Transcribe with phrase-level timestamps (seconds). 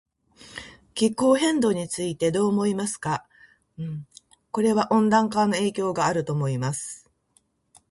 [0.95, 3.23] 気候変動についてどう思いますか
[4.51, 7.07] これは温暖化の影響があると思います